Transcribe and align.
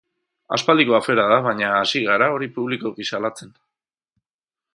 Aspaldiko 0.55 0.95
afera 0.99 1.25
da, 1.31 1.37
baina 1.47 1.69
hasi 1.81 2.03
gara 2.09 2.31
hori 2.37 2.49
publikoki 2.57 3.11
salatzen. 3.11 3.53